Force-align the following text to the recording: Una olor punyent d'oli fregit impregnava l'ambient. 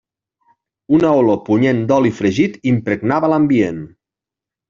Una 0.99 1.11
olor 1.17 1.37
punyent 1.49 1.83
d'oli 1.91 2.13
fregit 2.21 2.57
impregnava 2.73 3.31
l'ambient. 3.35 3.85